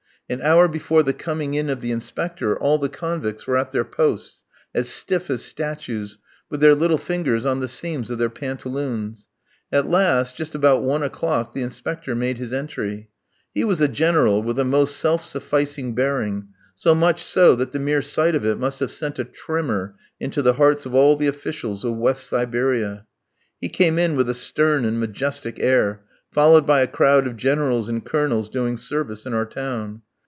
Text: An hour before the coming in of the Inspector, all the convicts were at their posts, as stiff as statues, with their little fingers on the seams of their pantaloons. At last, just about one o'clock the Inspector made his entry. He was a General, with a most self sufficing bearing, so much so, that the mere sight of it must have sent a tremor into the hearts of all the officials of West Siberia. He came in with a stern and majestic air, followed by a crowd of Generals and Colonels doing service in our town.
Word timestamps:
An 0.29 0.41
hour 0.41 0.69
before 0.69 1.03
the 1.03 1.11
coming 1.11 1.55
in 1.55 1.69
of 1.69 1.81
the 1.81 1.91
Inspector, 1.91 2.57
all 2.59 2.77
the 2.77 2.87
convicts 2.87 3.45
were 3.45 3.57
at 3.57 3.73
their 3.73 3.83
posts, 3.83 4.45
as 4.73 4.87
stiff 4.87 5.29
as 5.29 5.43
statues, 5.43 6.17
with 6.49 6.61
their 6.61 6.73
little 6.73 6.97
fingers 6.97 7.45
on 7.45 7.59
the 7.59 7.67
seams 7.67 8.09
of 8.09 8.17
their 8.17 8.29
pantaloons. 8.29 9.27
At 9.73 9.87
last, 9.89 10.37
just 10.37 10.55
about 10.55 10.83
one 10.83 11.03
o'clock 11.03 11.51
the 11.53 11.61
Inspector 11.61 12.15
made 12.15 12.37
his 12.37 12.53
entry. 12.53 13.09
He 13.53 13.65
was 13.65 13.81
a 13.81 13.89
General, 13.89 14.41
with 14.41 14.57
a 14.57 14.63
most 14.63 14.95
self 14.95 15.21
sufficing 15.25 15.95
bearing, 15.95 16.47
so 16.75 16.95
much 16.95 17.21
so, 17.21 17.53
that 17.55 17.73
the 17.73 17.79
mere 17.79 18.01
sight 18.01 18.33
of 18.33 18.45
it 18.45 18.57
must 18.57 18.79
have 18.79 18.89
sent 18.91 19.19
a 19.19 19.25
tremor 19.25 19.95
into 20.17 20.41
the 20.41 20.53
hearts 20.53 20.85
of 20.85 20.95
all 20.95 21.17
the 21.17 21.27
officials 21.27 21.83
of 21.83 21.97
West 21.97 22.25
Siberia. 22.25 23.05
He 23.59 23.67
came 23.67 23.99
in 23.99 24.15
with 24.15 24.29
a 24.29 24.33
stern 24.33 24.85
and 24.85 24.97
majestic 24.97 25.59
air, 25.59 26.05
followed 26.31 26.65
by 26.65 26.79
a 26.79 26.87
crowd 26.87 27.27
of 27.27 27.35
Generals 27.35 27.89
and 27.89 28.05
Colonels 28.05 28.49
doing 28.49 28.77
service 28.77 29.25
in 29.25 29.33
our 29.33 29.45
town. 29.45 30.03